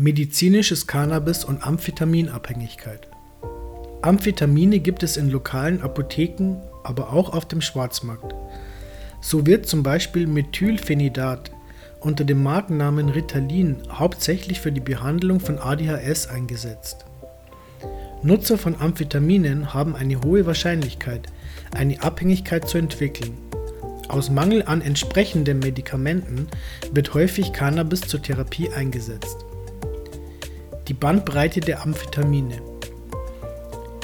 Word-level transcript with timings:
Medizinisches 0.00 0.86
Cannabis 0.86 1.44
und 1.44 1.66
Amphetaminabhängigkeit. 1.66 3.08
Amphetamine 4.00 4.78
gibt 4.78 5.02
es 5.02 5.16
in 5.16 5.28
lokalen 5.28 5.82
Apotheken, 5.82 6.62
aber 6.84 7.12
auch 7.12 7.32
auf 7.32 7.46
dem 7.46 7.60
Schwarzmarkt. 7.60 8.32
So 9.20 9.44
wird 9.44 9.66
zum 9.66 9.82
Beispiel 9.82 10.28
Methylphenidat 10.28 11.50
unter 11.98 12.22
dem 12.22 12.44
Markennamen 12.44 13.08
Ritalin 13.08 13.78
hauptsächlich 13.90 14.60
für 14.60 14.70
die 14.70 14.78
Behandlung 14.78 15.40
von 15.40 15.58
ADHS 15.58 16.28
eingesetzt. 16.28 17.04
Nutzer 18.22 18.56
von 18.56 18.80
Amphetaminen 18.80 19.74
haben 19.74 19.96
eine 19.96 20.20
hohe 20.20 20.46
Wahrscheinlichkeit, 20.46 21.26
eine 21.74 22.00
Abhängigkeit 22.00 22.68
zu 22.68 22.78
entwickeln. 22.78 23.36
Aus 24.06 24.30
Mangel 24.30 24.62
an 24.62 24.80
entsprechenden 24.80 25.58
Medikamenten 25.58 26.46
wird 26.92 27.14
häufig 27.14 27.52
Cannabis 27.52 28.02
zur 28.02 28.22
Therapie 28.22 28.70
eingesetzt. 28.70 29.47
Die 30.88 30.94
Bandbreite 30.94 31.60
der 31.60 31.82
Amphetamine. 31.82 32.62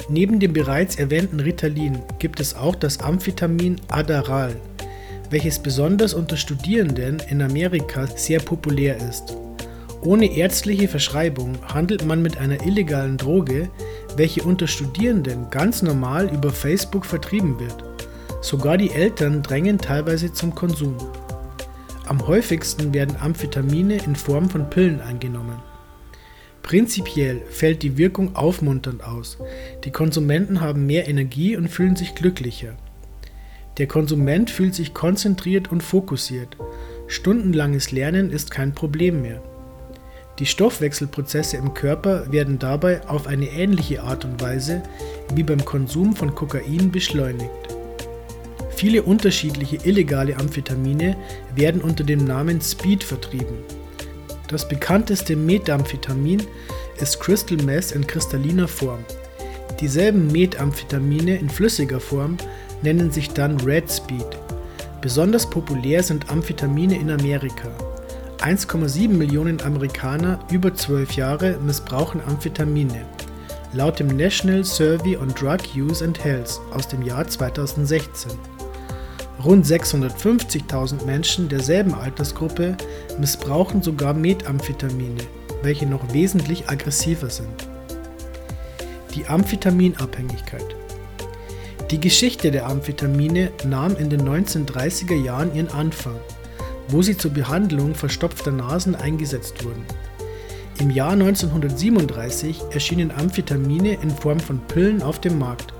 Neben 0.07 0.39
dem 0.39 0.53
bereits 0.53 0.97
erwähnten 0.97 1.39
Ritalin 1.39 1.97
gibt 2.19 2.39
es 2.39 2.55
auch 2.55 2.75
das 2.75 2.99
Amphetamin 2.99 3.81
Adderall, 3.87 4.55
welches 5.31 5.57
besonders 5.57 6.13
unter 6.13 6.37
Studierenden 6.37 7.23
in 7.27 7.41
Amerika 7.41 8.05
sehr 8.05 8.39
populär 8.39 8.97
ist. 8.97 9.35
Ohne 10.03 10.37
ärztliche 10.37 10.87
Verschreibung 10.87 11.57
handelt 11.73 12.05
man 12.05 12.21
mit 12.21 12.37
einer 12.37 12.63
illegalen 12.63 13.17
Droge, 13.17 13.67
welche 14.15 14.43
unter 14.43 14.67
Studierenden 14.67 15.49
ganz 15.49 15.81
normal 15.81 16.31
über 16.31 16.51
Facebook 16.51 17.07
vertrieben 17.07 17.59
wird. 17.59 17.83
Sogar 18.41 18.77
die 18.77 18.91
Eltern 18.91 19.41
drängen 19.41 19.79
teilweise 19.79 20.31
zum 20.31 20.53
Konsum. 20.53 20.95
Am 22.05 22.27
häufigsten 22.27 22.93
werden 22.93 23.15
Amphetamine 23.19 23.97
in 24.05 24.15
Form 24.15 24.47
von 24.51 24.69
Pillen 24.69 25.01
eingenommen. 25.01 25.55
Prinzipiell 26.65 27.43
fällt 27.51 27.83
die 27.83 27.95
Wirkung 27.95 28.35
aufmunternd 28.35 29.03
aus. 29.03 29.37
Die 29.83 29.91
Konsumenten 29.91 30.61
haben 30.61 30.87
mehr 30.87 31.07
Energie 31.07 31.55
und 31.55 31.67
fühlen 31.67 31.95
sich 31.95 32.15
glücklicher. 32.15 32.73
Der 33.77 33.85
Konsument 33.85 34.49
fühlt 34.49 34.73
sich 34.73 34.95
konzentriert 34.95 35.71
und 35.71 35.83
fokussiert. 35.83 36.57
Stundenlanges 37.05 37.91
Lernen 37.91 38.31
ist 38.31 38.49
kein 38.49 38.73
Problem 38.73 39.21
mehr. 39.21 39.43
Die 40.39 40.47
Stoffwechselprozesse 40.47 41.55
im 41.57 41.75
Körper 41.75 42.31
werden 42.31 42.57
dabei 42.57 43.07
auf 43.07 43.27
eine 43.27 43.45
ähnliche 43.45 44.01
Art 44.01 44.25
und 44.25 44.41
Weise 44.41 44.81
wie 45.35 45.43
beim 45.43 45.63
Konsum 45.63 46.15
von 46.15 46.33
Kokain 46.33 46.89
beschleunigt. 46.91 47.51
Viele 48.71 49.03
unterschiedliche 49.03 49.75
illegale 49.87 50.35
Amphetamine 50.35 51.15
werden 51.55 51.81
unter 51.81 52.03
dem 52.03 52.25
Namen 52.25 52.59
Speed 52.59 53.03
vertrieben. 53.03 53.84
Das 54.47 54.67
bekannteste 54.67 55.35
Methamphetamin 55.35 56.43
ist 57.01 57.19
Crystal 57.19 57.57
Meth 57.57 57.91
in 57.91 58.05
kristalliner 58.05 58.67
Form. 58.67 59.03
Dieselben 59.79 60.31
Methamphetamine 60.31 61.37
in 61.37 61.49
flüssiger 61.49 61.99
Form 61.99 62.37
nennen 62.81 63.11
sich 63.11 63.31
dann 63.31 63.59
Red 63.61 63.91
Speed. 63.91 64.25
Besonders 65.01 65.49
populär 65.49 66.03
sind 66.03 66.29
Amphetamine 66.29 66.97
in 66.97 67.09
Amerika. 67.09 67.69
1,7 68.39 69.09
Millionen 69.09 69.61
Amerikaner 69.61 70.39
über 70.51 70.73
12 70.73 71.13
Jahre 71.13 71.57
missbrauchen 71.65 72.21
Amphetamine. 72.25 73.05
Laut 73.73 73.99
dem 73.99 74.07
National 74.07 74.63
Survey 74.63 75.17
on 75.17 75.29
Drug 75.29 75.59
Use 75.75 76.03
and 76.03 76.23
Health 76.23 76.61
aus 76.71 76.87
dem 76.87 77.01
Jahr 77.01 77.27
2016. 77.27 78.54
Rund 79.45 79.63
650.000 79.63 81.05
Menschen 81.05 81.49
derselben 81.49 81.93
Altersgruppe 81.93 82.75
missbrauchen 83.19 83.83
sogar 83.83 84.15
Methamphetamine, 84.15 85.21
welche 85.61 85.85
noch 85.85 86.11
wesentlich 86.11 86.67
aggressiver 86.67 87.29
sind. 87.29 87.67
Die 89.13 89.27
Amphetaminabhängigkeit. 89.27 90.65
Die 91.91 91.99
Geschichte 91.99 92.49
der 92.49 92.65
Amphetamine 92.65 93.51
nahm 93.63 93.95
in 93.97 94.09
den 94.09 94.27
1930er 94.27 95.23
Jahren 95.23 95.53
ihren 95.53 95.69
Anfang, 95.69 96.15
wo 96.87 97.03
sie 97.03 97.15
zur 97.15 97.29
Behandlung 97.29 97.93
verstopfter 97.93 98.51
Nasen 98.51 98.95
eingesetzt 98.95 99.63
wurden. 99.63 99.85
Im 100.79 100.89
Jahr 100.89 101.11
1937 101.11 102.63
erschienen 102.71 103.11
Amphetamine 103.11 103.93
in 104.01 104.09
Form 104.09 104.39
von 104.39 104.59
Pillen 104.61 105.03
auf 105.03 105.21
dem 105.21 105.37
Markt, 105.37 105.71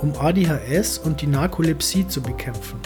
um 0.00 0.14
ADHS 0.14 0.98
und 0.98 1.20
die 1.22 1.26
Narkolepsie 1.26 2.06
zu 2.06 2.22
bekämpfen. 2.22 2.78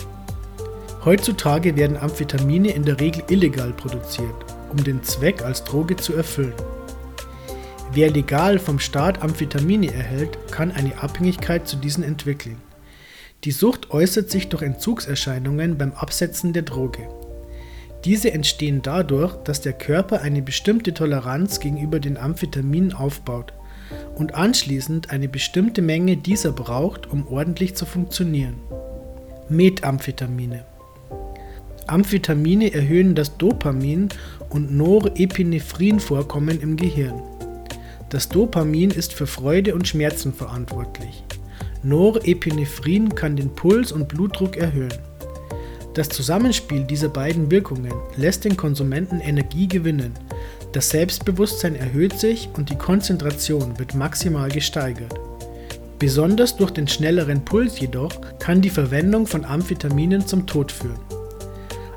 Heutzutage 1.04 1.76
werden 1.76 1.98
Amphetamine 1.98 2.70
in 2.70 2.82
der 2.82 2.98
Regel 2.98 3.24
illegal 3.28 3.74
produziert, 3.74 4.34
um 4.72 4.82
den 4.82 5.02
Zweck 5.02 5.42
als 5.42 5.62
Droge 5.62 5.96
zu 5.96 6.14
erfüllen. 6.14 6.54
Wer 7.92 8.10
legal 8.10 8.58
vom 8.58 8.78
Staat 8.78 9.20
Amphetamine 9.20 9.92
erhält, 9.92 10.38
kann 10.50 10.72
eine 10.72 11.02
Abhängigkeit 11.02 11.68
zu 11.68 11.76
diesen 11.76 12.04
entwickeln. 12.04 12.56
Die 13.44 13.50
Sucht 13.50 13.90
äußert 13.90 14.30
sich 14.30 14.48
durch 14.48 14.62
Entzugserscheinungen 14.62 15.76
beim 15.76 15.92
Absetzen 15.92 16.54
der 16.54 16.62
Droge. 16.62 17.06
Diese 18.06 18.32
entstehen 18.32 18.80
dadurch, 18.80 19.34
dass 19.44 19.60
der 19.60 19.74
Körper 19.74 20.22
eine 20.22 20.40
bestimmte 20.40 20.94
Toleranz 20.94 21.60
gegenüber 21.60 22.00
den 22.00 22.16
Amphetaminen 22.16 22.94
aufbaut 22.94 23.52
und 24.14 24.34
anschließend 24.34 25.10
eine 25.10 25.28
bestimmte 25.28 25.82
Menge 25.82 26.16
dieser 26.16 26.52
braucht, 26.52 27.10
um 27.10 27.28
ordentlich 27.28 27.74
zu 27.74 27.84
funktionieren. 27.84 28.54
Methamphetamine 29.50 30.64
Amphetamine 31.86 32.72
erhöhen 32.72 33.14
das 33.14 33.38
Dopamin- 33.38 34.10
und 34.50 34.72
Norepinephrin-Vorkommen 34.76 36.60
im 36.60 36.76
Gehirn. 36.76 37.22
Das 38.10 38.28
Dopamin 38.28 38.90
ist 38.90 39.12
für 39.12 39.26
Freude 39.26 39.74
und 39.74 39.88
Schmerzen 39.88 40.32
verantwortlich. 40.32 41.24
Norepinephrin 41.82 43.14
kann 43.14 43.36
den 43.36 43.54
Puls 43.54 43.92
und 43.92 44.08
Blutdruck 44.08 44.56
erhöhen. 44.56 44.94
Das 45.94 46.08
Zusammenspiel 46.08 46.84
dieser 46.84 47.08
beiden 47.08 47.50
Wirkungen 47.50 47.92
lässt 48.16 48.44
den 48.44 48.56
Konsumenten 48.56 49.20
Energie 49.20 49.68
gewinnen, 49.68 50.12
das 50.74 50.90
Selbstbewusstsein 50.90 51.76
erhöht 51.76 52.18
sich 52.18 52.48
und 52.56 52.68
die 52.68 52.74
Konzentration 52.74 53.78
wird 53.78 53.94
maximal 53.94 54.50
gesteigert. 54.50 55.14
Besonders 56.00 56.56
durch 56.56 56.72
den 56.72 56.88
schnelleren 56.88 57.44
Puls 57.44 57.78
jedoch 57.78 58.10
kann 58.40 58.60
die 58.60 58.70
Verwendung 58.70 59.28
von 59.28 59.44
Amphetaminen 59.44 60.26
zum 60.26 60.48
Tod 60.48 60.72
führen. 60.72 60.98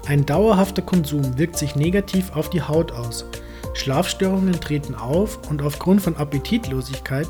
Ein 0.08 0.26
dauerhafter 0.26 0.82
Konsum 0.82 1.38
wirkt 1.38 1.58
sich 1.58 1.76
negativ 1.76 2.34
auf 2.34 2.50
die 2.50 2.62
Haut 2.62 2.94
aus. 2.94 3.26
Schlafstörungen 3.74 4.54
treten 4.54 4.96
auf 4.96 5.40
und 5.50 5.62
aufgrund 5.62 6.02
von 6.02 6.16
Appetitlosigkeit 6.16 7.28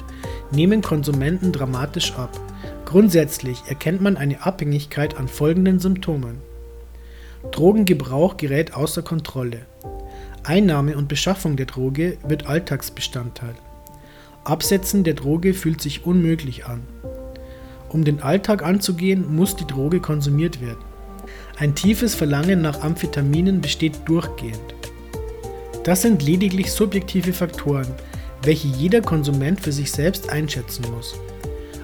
nehmen 0.52 0.84
Konsumenten 0.84 1.52
dramatisch 1.52 2.14
ab. 2.14 2.40
Grundsätzlich 2.86 3.64
erkennt 3.68 4.02
man 4.02 4.16
eine 4.16 4.46
Abhängigkeit 4.46 5.18
an 5.18 5.28
folgenden 5.28 5.80
Symptomen. 5.80 6.38
Drogengebrauch 7.50 8.38
gerät 8.38 8.76
außer 8.76 9.02
Kontrolle. 9.02 9.66
Einnahme 10.44 10.98
und 10.98 11.08
Beschaffung 11.08 11.58
der 11.58 11.66
Droge 11.66 12.20
wird 12.28 12.46
Alltagsbestandteil. 12.46 13.56
Absetzen 14.44 15.04
der 15.04 15.16
Droge 15.16 15.56
fühlt 15.56 15.82
sich 15.82 16.06
unmöglich 16.06 16.68
an. 16.68 16.82
Um 17.90 18.04
den 18.04 18.22
Alltag 18.22 18.64
anzugehen, 18.64 19.36
muss 19.36 19.56
die 19.56 19.66
Droge 19.66 20.00
konsumiert 20.00 20.62
werden. 20.62 20.97
Ein 21.60 21.74
tiefes 21.74 22.14
Verlangen 22.14 22.62
nach 22.62 22.82
Amphetaminen 22.82 23.62
besteht 23.62 23.94
durchgehend. 24.06 24.76
Das 25.84 26.04
sind 26.04 26.22
lediglich 26.22 26.72
subjektive 26.72 27.34
Faktoren, 27.34 27.88
welche 28.44 28.68
jeder 28.68 29.02
Konsument 29.02 29.60
für 29.60 29.72
sich 29.72 29.92
selbst 29.92 30.30
einschätzen 30.30 30.86
muss. 30.94 31.16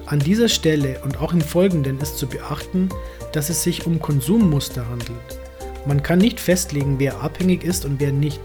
An 0.06 0.20
dieser 0.20 0.48
Stelle 0.48 1.00
und 1.04 1.20
auch 1.20 1.32
im 1.32 1.40
Folgenden 1.40 1.98
ist 1.98 2.18
zu 2.18 2.28
beachten, 2.28 2.88
dass 3.32 3.50
es 3.50 3.64
sich 3.64 3.84
um 3.84 3.98
Konsummuster 3.98 4.88
handelt. 4.88 5.40
Man 5.86 6.04
kann 6.04 6.20
nicht 6.20 6.38
festlegen, 6.38 7.00
wer 7.00 7.20
abhängig 7.20 7.64
ist 7.64 7.84
und 7.84 7.98
wer 7.98 8.12
nicht. 8.12 8.40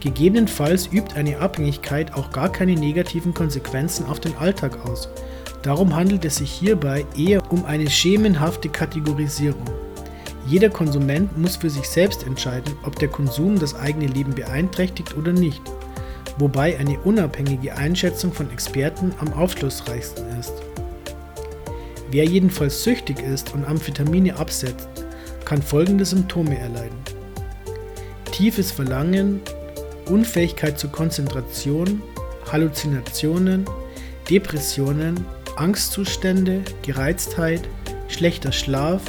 Gegebenenfalls 0.00 0.88
übt 0.92 1.14
eine 1.14 1.38
Abhängigkeit 1.38 2.12
auch 2.12 2.32
gar 2.32 2.52
keine 2.52 2.74
negativen 2.74 3.32
Konsequenzen 3.32 4.04
auf 4.04 4.20
den 4.20 4.36
Alltag 4.36 4.84
aus. 4.84 5.08
Darum 5.62 5.96
handelt 5.96 6.26
es 6.26 6.36
sich 6.36 6.52
hierbei 6.52 7.06
eher 7.16 7.50
um 7.50 7.64
eine 7.64 7.88
schemenhafte 7.88 8.68
Kategorisierung. 8.68 9.64
Jeder 10.46 10.70
Konsument 10.70 11.36
muss 11.38 11.56
für 11.56 11.70
sich 11.70 11.88
selbst 11.88 12.26
entscheiden, 12.26 12.74
ob 12.82 12.98
der 12.98 13.08
Konsum 13.08 13.58
das 13.58 13.74
eigene 13.74 14.06
Leben 14.06 14.34
beeinträchtigt 14.34 15.16
oder 15.16 15.32
nicht, 15.32 15.62
wobei 16.38 16.78
eine 16.78 16.98
unabhängige 17.00 17.76
Einschätzung 17.76 18.32
von 18.32 18.50
Experten 18.50 19.12
am 19.20 19.32
aufschlussreichsten 19.32 20.24
ist. 20.38 20.52
Wer 22.10 22.24
jedenfalls 22.24 22.82
süchtig 22.82 23.20
ist 23.20 23.54
und 23.54 23.64
Amphetamine 23.64 24.36
absetzt, 24.36 24.88
kann 25.44 25.62
folgende 25.62 26.04
Symptome 26.04 26.58
erleiden. 26.58 26.98
Tiefes 28.32 28.72
Verlangen, 28.72 29.40
Unfähigkeit 30.06 30.78
zur 30.78 30.90
Konzentration, 30.90 32.02
Halluzinationen, 32.50 33.64
Depressionen, 34.28 35.24
Angstzustände, 35.56 36.62
Gereiztheit, 36.82 37.68
schlechter 38.08 38.50
Schlaf, 38.50 39.02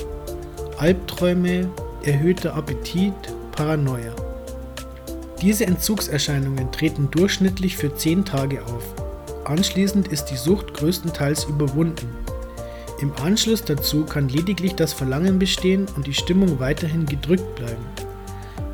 Albträume, 0.81 1.69
erhöhter 2.01 2.55
Appetit, 2.55 3.13
Paranoia. 3.51 4.15
Diese 5.39 5.67
Entzugserscheinungen 5.67 6.71
treten 6.71 7.07
durchschnittlich 7.11 7.77
für 7.77 7.95
10 7.95 8.25
Tage 8.25 8.65
auf. 8.65 8.95
Anschließend 9.45 10.07
ist 10.07 10.25
die 10.25 10.37
Sucht 10.37 10.73
größtenteils 10.73 11.43
überwunden. 11.43 12.09
Im 12.99 13.13
Anschluss 13.23 13.63
dazu 13.63 14.05
kann 14.05 14.27
lediglich 14.27 14.73
das 14.73 14.91
Verlangen 14.91 15.37
bestehen 15.37 15.85
und 15.95 16.07
die 16.07 16.15
Stimmung 16.15 16.59
weiterhin 16.59 17.05
gedrückt 17.05 17.53
bleiben. 17.53 17.85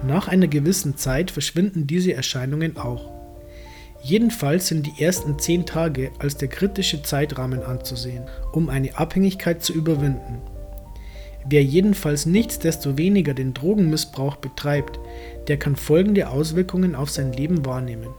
Nach 0.07 0.29
einer 0.29 0.47
gewissen 0.47 0.95
Zeit 0.95 1.29
verschwinden 1.29 1.87
diese 1.87 2.13
Erscheinungen 2.13 2.77
auch. 2.77 3.11
Jedenfalls 4.01 4.67
sind 4.67 4.85
die 4.85 5.03
ersten 5.03 5.37
10 5.37 5.65
Tage 5.65 6.11
als 6.19 6.37
der 6.37 6.47
kritische 6.47 7.03
Zeitrahmen 7.03 7.63
anzusehen, 7.63 8.23
um 8.53 8.69
eine 8.69 8.97
Abhängigkeit 8.97 9.61
zu 9.61 9.73
überwinden. 9.73 10.41
Wer 11.49 11.63
jedenfalls 11.63 12.25
nichtsdestoweniger 12.25 13.33
den 13.33 13.53
Drogenmissbrauch 13.53 14.35
betreibt, 14.35 14.99
der 15.47 15.57
kann 15.57 15.77
folgende 15.77 16.27
Auswirkungen 16.29 16.93
auf 16.93 17.09
sein 17.09 17.31
Leben 17.31 17.65
wahrnehmen. 17.65 18.09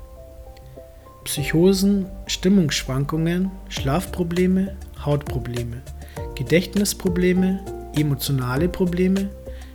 Psychosen, 1.25 2.07
Stimmungsschwankungen, 2.27 3.51
Schlafprobleme, 3.69 4.77
Hautprobleme, 5.05 5.83
Gedächtnisprobleme, 6.37 7.61
emotionale 7.95 8.67
Probleme, 8.67 9.29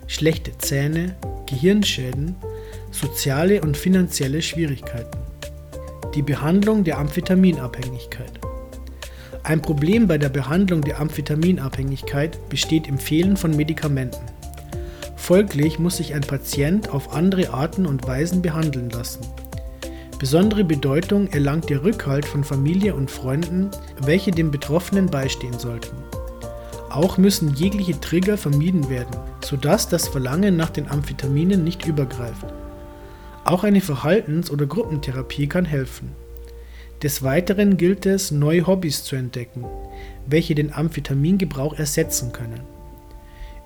schlechte 0.08 0.58
Zähne, 0.58 1.14
Gehirnschäden, 1.46 2.34
soziale 2.90 3.60
und 3.60 3.76
finanzielle 3.76 4.42
Schwierigkeiten. 4.42 5.18
Die 6.16 6.22
Behandlung 6.22 6.82
der 6.82 6.98
Amphetaminabhängigkeit. 6.98 8.32
Ein 9.46 9.60
Problem 9.60 10.08
bei 10.08 10.16
der 10.16 10.30
Behandlung 10.30 10.80
der 10.80 10.98
Amphetaminabhängigkeit 11.00 12.48
besteht 12.48 12.88
im 12.88 12.96
Fehlen 12.96 13.36
von 13.36 13.54
Medikamenten. 13.54 14.24
Folglich 15.16 15.78
muss 15.78 15.98
sich 15.98 16.14
ein 16.14 16.22
Patient 16.22 16.88
auf 16.88 17.14
andere 17.14 17.50
Arten 17.52 17.84
und 17.84 18.06
Weisen 18.06 18.40
behandeln 18.40 18.88
lassen. 18.88 19.20
Besondere 20.18 20.64
Bedeutung 20.64 21.28
erlangt 21.28 21.68
der 21.68 21.84
Rückhalt 21.84 22.24
von 22.24 22.42
Familie 22.42 22.94
und 22.94 23.10
Freunden, 23.10 23.68
welche 24.00 24.30
dem 24.30 24.50
Betroffenen 24.50 25.10
beistehen 25.10 25.58
sollten. 25.58 25.94
Auch 26.88 27.18
müssen 27.18 27.52
jegliche 27.54 28.00
Trigger 28.00 28.38
vermieden 28.38 28.88
werden, 28.88 29.14
sodass 29.44 29.90
das 29.90 30.08
Verlangen 30.08 30.56
nach 30.56 30.70
den 30.70 30.88
Amphetaminen 30.88 31.64
nicht 31.64 31.84
übergreift. 31.84 32.46
Auch 33.44 33.62
eine 33.62 33.82
Verhaltens- 33.82 34.50
oder 34.50 34.64
Gruppentherapie 34.64 35.48
kann 35.48 35.66
helfen. 35.66 36.23
Des 37.02 37.22
Weiteren 37.22 37.76
gilt 37.76 38.06
es, 38.06 38.30
neue 38.30 38.66
Hobbys 38.66 39.04
zu 39.04 39.16
entdecken, 39.16 39.64
welche 40.26 40.54
den 40.54 40.72
Amphetamingebrauch 40.72 41.74
ersetzen 41.74 42.32
können. 42.32 42.60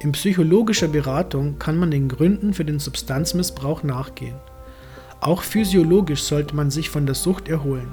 In 0.00 0.12
psychologischer 0.12 0.88
Beratung 0.88 1.58
kann 1.58 1.76
man 1.76 1.90
den 1.90 2.08
Gründen 2.08 2.54
für 2.54 2.64
den 2.64 2.78
Substanzmissbrauch 2.78 3.82
nachgehen. 3.82 4.36
Auch 5.20 5.42
physiologisch 5.42 6.22
sollte 6.22 6.54
man 6.56 6.70
sich 6.70 6.90
von 6.90 7.06
der 7.06 7.14
Sucht 7.14 7.48
erholen, 7.48 7.88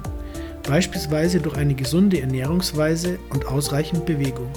beispielsweise 0.66 1.40
durch 1.40 1.56
eine 1.56 1.74
gesunde 1.74 2.20
Ernährungsweise 2.20 3.18
und 3.30 3.46
ausreichend 3.46 4.06
Bewegung. 4.06 4.50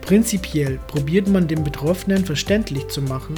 Prinzipiell 0.00 0.78
probiert 0.86 1.28
man 1.28 1.46
dem 1.46 1.62
Betroffenen 1.62 2.24
verständlich 2.24 2.88
zu 2.88 3.02
machen, 3.02 3.34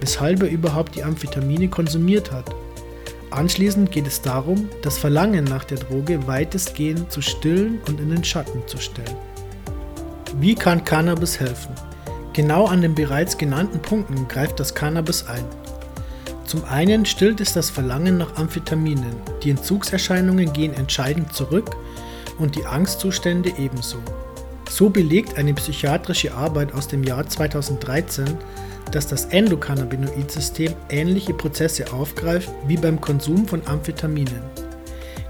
weshalb 0.00 0.42
er 0.42 0.50
überhaupt 0.50 0.96
die 0.96 1.04
Amphetamine 1.04 1.68
konsumiert 1.68 2.32
hat 2.32 2.52
Anschließend 3.30 3.90
geht 3.90 4.06
es 4.06 4.22
darum, 4.22 4.68
das 4.82 4.96
Verlangen 4.96 5.44
nach 5.44 5.64
der 5.64 5.78
Droge 5.78 6.26
weitestgehend 6.26 7.12
zu 7.12 7.20
stillen 7.20 7.80
und 7.86 8.00
in 8.00 8.10
den 8.10 8.24
Schatten 8.24 8.62
zu 8.66 8.78
stellen. 8.78 9.16
Wie 10.40 10.54
kann 10.54 10.84
Cannabis 10.84 11.38
helfen? 11.38 11.74
Genau 12.32 12.66
an 12.66 12.80
den 12.82 12.94
bereits 12.94 13.36
genannten 13.36 13.80
Punkten 13.80 14.28
greift 14.28 14.60
das 14.60 14.74
Cannabis 14.74 15.26
ein. 15.26 15.44
Zum 16.44 16.64
einen 16.64 17.04
stillt 17.04 17.40
es 17.40 17.52
das 17.52 17.68
Verlangen 17.68 18.16
nach 18.16 18.36
Amphetaminen, 18.36 19.16
die 19.42 19.50
Entzugserscheinungen 19.50 20.52
gehen 20.54 20.72
entscheidend 20.72 21.34
zurück 21.34 21.76
und 22.38 22.56
die 22.56 22.64
Angstzustände 22.64 23.52
ebenso. 23.58 23.98
So 24.70 24.88
belegt 24.88 25.36
eine 25.36 25.52
psychiatrische 25.54 26.32
Arbeit 26.34 26.72
aus 26.72 26.88
dem 26.88 27.04
Jahr 27.04 27.26
2013, 27.26 28.38
dass 28.92 29.06
das 29.06 29.26
Endokannabinoid-System 29.26 30.74
ähnliche 30.88 31.34
Prozesse 31.34 31.92
aufgreift 31.92 32.50
wie 32.66 32.76
beim 32.76 33.00
Konsum 33.00 33.46
von 33.46 33.66
Amphetaminen. 33.66 34.42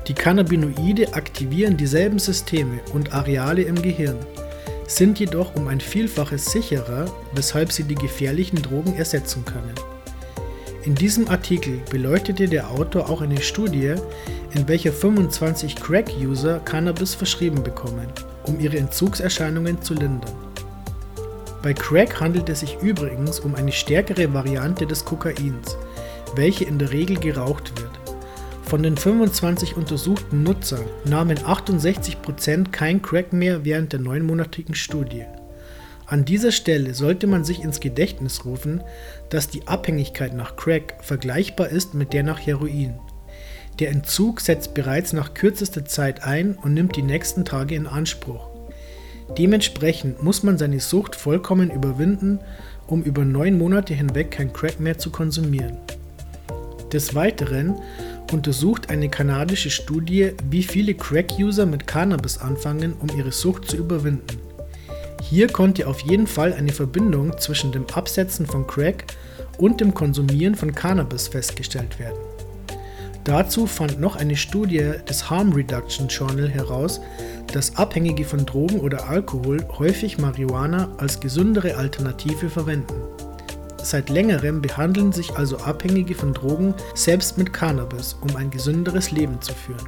Die 0.06 0.14
Cannabinoide 0.14 1.12
aktivieren 1.14 1.76
dieselben 1.76 2.18
Systeme 2.18 2.80
und 2.94 3.12
Areale 3.12 3.62
im 3.62 3.80
Gehirn, 3.80 4.16
sind 4.88 5.20
jedoch 5.20 5.54
um 5.54 5.68
ein 5.68 5.80
Vielfaches 5.80 6.46
sicherer, 6.46 7.04
weshalb 7.34 7.70
sie 7.72 7.84
die 7.84 7.94
gefährlichen 7.94 8.60
Drogen 8.62 8.96
ersetzen 8.96 9.44
können. 9.44 9.74
In 10.84 10.94
diesem 10.94 11.28
Artikel 11.28 11.82
beleuchtete 11.90 12.48
der 12.48 12.70
Autor 12.70 13.10
auch 13.10 13.20
eine 13.20 13.42
Studie, 13.42 13.94
in 14.54 14.66
welcher 14.66 14.92
25 14.92 15.76
Crack-User 15.76 16.60
Cannabis 16.60 17.14
verschrieben 17.14 17.62
bekommen, 17.62 18.06
um 18.44 18.58
ihre 18.58 18.78
Entzugserscheinungen 18.78 19.82
zu 19.82 19.92
lindern. 19.92 20.47
Bei 21.62 21.74
Crack 21.74 22.20
handelt 22.20 22.48
es 22.48 22.60
sich 22.60 22.78
übrigens 22.82 23.40
um 23.40 23.56
eine 23.56 23.72
stärkere 23.72 24.32
Variante 24.32 24.86
des 24.86 25.04
Kokains, 25.04 25.76
welche 26.36 26.64
in 26.64 26.78
der 26.78 26.92
Regel 26.92 27.18
geraucht 27.18 27.72
wird. 27.80 27.90
Von 28.62 28.82
den 28.82 28.96
25 28.96 29.76
untersuchten 29.76 30.44
Nutzern 30.44 30.84
nahmen 31.04 31.38
68% 31.38 32.70
kein 32.70 33.02
Crack 33.02 33.32
mehr 33.32 33.64
während 33.64 33.92
der 33.92 34.00
neunmonatigen 34.00 34.74
Studie. 34.74 35.24
An 36.06 36.24
dieser 36.24 36.52
Stelle 36.52 36.94
sollte 36.94 37.26
man 37.26 37.44
sich 37.44 37.62
ins 37.62 37.80
Gedächtnis 37.80 38.44
rufen, 38.44 38.82
dass 39.30 39.48
die 39.48 39.66
Abhängigkeit 39.66 40.34
nach 40.34 40.54
Crack 40.54 40.94
vergleichbar 41.00 41.70
ist 41.70 41.92
mit 41.94 42.12
der 42.12 42.22
nach 42.22 42.38
Heroin. 42.38 42.94
Der 43.80 43.90
Entzug 43.90 44.40
setzt 44.40 44.74
bereits 44.74 45.12
nach 45.12 45.34
kürzester 45.34 45.84
Zeit 45.84 46.22
ein 46.22 46.54
und 46.54 46.74
nimmt 46.74 46.94
die 46.96 47.02
nächsten 47.02 47.44
Tage 47.44 47.74
in 47.74 47.86
Anspruch. 47.86 48.47
Dementsprechend 49.36 50.22
muss 50.22 50.42
man 50.42 50.56
seine 50.56 50.80
Sucht 50.80 51.14
vollkommen 51.14 51.70
überwinden, 51.70 52.40
um 52.86 53.02
über 53.02 53.24
neun 53.24 53.58
Monate 53.58 53.94
hinweg 53.94 54.30
kein 54.30 54.52
Crack 54.52 54.80
mehr 54.80 54.98
zu 54.98 55.10
konsumieren. 55.10 55.76
Des 56.92 57.14
Weiteren 57.14 57.76
untersucht 58.32 58.90
eine 58.90 59.08
kanadische 59.08 59.70
Studie, 59.70 60.32
wie 60.50 60.62
viele 60.62 60.94
Crack-User 60.94 61.66
mit 61.66 61.86
Cannabis 61.86 62.38
anfangen, 62.38 62.94
um 62.98 63.08
ihre 63.16 63.32
Sucht 63.32 63.68
zu 63.68 63.76
überwinden. 63.76 64.38
Hier 65.22 65.48
konnte 65.48 65.86
auf 65.86 66.00
jeden 66.00 66.26
Fall 66.26 66.54
eine 66.54 66.72
Verbindung 66.72 67.36
zwischen 67.38 67.72
dem 67.72 67.86
Absetzen 67.90 68.46
von 68.46 68.66
Crack 68.66 69.04
und 69.58 69.80
dem 69.80 69.92
Konsumieren 69.92 70.54
von 70.54 70.74
Cannabis 70.74 71.28
festgestellt 71.28 71.98
werden. 71.98 72.18
Dazu 73.28 73.66
fand 73.66 74.00
noch 74.00 74.16
eine 74.16 74.36
Studie 74.36 74.92
des 75.06 75.28
Harm 75.28 75.52
Reduction 75.52 76.08
Journal 76.08 76.48
heraus, 76.48 76.98
dass 77.52 77.76
Abhängige 77.76 78.24
von 78.24 78.46
Drogen 78.46 78.80
oder 78.80 79.10
Alkohol 79.10 79.62
häufig 79.78 80.16
Marihuana 80.16 80.88
als 80.96 81.20
gesündere 81.20 81.76
Alternative 81.76 82.48
verwenden. 82.48 82.94
Seit 83.82 84.08
längerem 84.08 84.62
behandeln 84.62 85.12
sich 85.12 85.36
also 85.36 85.58
Abhängige 85.58 86.14
von 86.14 86.32
Drogen 86.32 86.72
selbst 86.94 87.36
mit 87.36 87.52
Cannabis, 87.52 88.16
um 88.22 88.34
ein 88.34 88.50
gesünderes 88.50 89.10
Leben 89.10 89.42
zu 89.42 89.52
führen. 89.52 89.86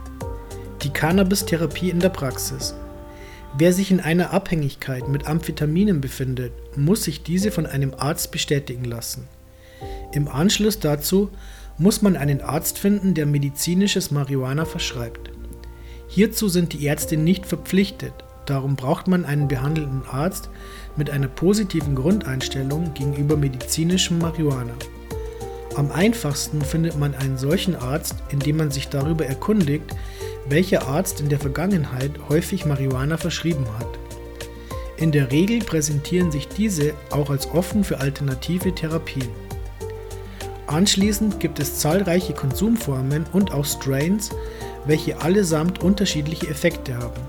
Die 0.83 0.91
Cannabis-Therapie 0.91 1.89
in 1.89 2.01
der 2.01 2.11
Praxis. 2.11 2.75
Wer 3.57 3.73
sich 3.73 3.91
in 3.91 4.01
einer 4.01 4.35
Abhängigkeit 4.35 5.09
mit 5.09 5.27
Amphetaminen 5.27 6.03
befindet, 6.03 6.53
muss 6.77 7.05
sich 7.05 7.23
diese 7.23 7.51
von 7.51 7.65
einem 7.65 7.95
Arzt 7.97 8.33
bestätigen 8.33 8.85
lassen. 8.85 9.27
Im 10.13 10.29
Anschluss 10.29 10.79
dazu 10.79 11.31
muss 11.81 12.03
man 12.03 12.15
einen 12.17 12.43
Arzt 12.43 12.79
finden, 12.79 13.15
der 13.15 13.25
medizinisches 13.25 14.11
Marihuana 14.11 14.67
verschreibt. 14.67 15.31
Hierzu 16.09 16.49
sind 16.49 16.75
die 16.75 16.85
Ärzte 16.85 17.17
nicht 17.17 17.47
verpflichtet, 17.47 18.13
darum 18.45 18.77
braucht 18.77 19.09
man 19.09 19.25
einen 19.25 19.49
behandelnden 19.49 20.03
Arzt 20.07 20.51
mit 20.97 21.09
einer 21.09 21.29
positiven 21.29 21.95
Grundeinstellung 21.95 22.93
gegenüber 22.93 23.37
medizinischem 23.37 24.19
Marihuana. 24.19 24.75
Am 25.75 25.91
einfachsten 25.91 26.61
findet 26.61 26.99
man 26.99 27.15
einen 27.15 27.39
solchen 27.39 27.75
Arzt, 27.75 28.17
indem 28.29 28.59
man 28.59 28.71
sich 28.71 28.89
darüber 28.89 29.25
erkundigt, 29.25 29.97
welcher 30.51 30.87
Arzt 30.87 31.21
in 31.21 31.31
der 31.31 31.39
Vergangenheit 31.39 32.11
häufig 32.29 32.67
Marihuana 32.67 33.17
verschrieben 33.17 33.65
hat. 33.79 33.89
In 34.99 35.13
der 35.13 35.33
Regel 35.33 35.61
präsentieren 35.61 36.31
sich 36.31 36.47
diese 36.47 36.93
auch 37.09 37.31
als 37.31 37.51
offen 37.53 37.85
für 37.85 38.01
alternative 38.01 38.75
Therapien. 38.75 39.31
Anschließend 40.71 41.41
gibt 41.41 41.59
es 41.59 41.81
zahlreiche 41.81 42.33
Konsumformen 42.33 43.27
und 43.33 43.51
auch 43.53 43.65
Strains, 43.65 44.31
welche 44.87 45.21
allesamt 45.21 45.83
unterschiedliche 45.83 46.47
Effekte 46.47 46.97
haben. 46.97 47.21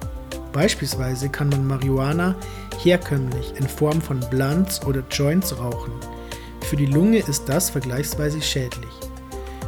Beispielsweise 0.53 1.27
kann 1.27 1.50
man 1.50 1.65
Marihuana 1.65 2.36
herkömmlich 2.83 3.53
in 3.57 3.67
Form 3.67 4.00
von 4.00 4.19
Blunts 4.29 4.86
oder 4.86 5.03
Joints 5.10 5.57
rauchen. 5.57 5.91
Für 6.69 6.75
die 6.75 6.86
Lunge 6.86 7.17
ist 7.17 7.50
das 7.50 7.71
vergleichsweise 7.71 8.39
schädlich. 8.43 8.93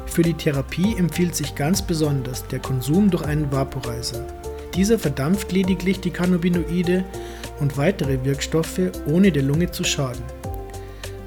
Für 0.06 0.22
die 0.22 0.36
Therapie 0.36 0.96
empfiehlt 0.96 1.36
sich 1.36 1.56
ganz 1.56 1.82
besonders 1.82 2.46
der 2.50 2.60
Konsum 2.60 3.10
durch 3.10 3.25
einen 3.25 3.51
Vaporizer. 3.51 4.24
Dieser 4.75 5.00
verdampft 5.00 5.51
lediglich 5.51 6.00
die 6.00 6.12
Cannabinoide 6.12 7.06
und 7.60 7.75
weitere 7.75 8.24
Wirkstoffe, 8.24 8.92
ohne 9.08 9.32
der 9.32 9.42
Lunge 9.42 9.72
zu 9.72 9.84
schaden. 9.84 10.22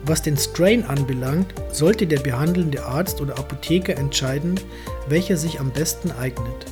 Was 0.08 0.22
den 0.22 0.36
Strain 0.36 0.84
anbelangt, 0.84 1.52
sollte 1.72 2.06
der 2.06 2.20
behandelnde 2.20 2.84
Arzt 2.84 3.20
oder 3.20 3.36
Apotheker 3.38 3.96
entscheiden, 3.96 4.54
welcher 5.08 5.36
sich 5.36 5.58
am 5.58 5.72
besten 5.72 6.12
eignet. 6.12 6.66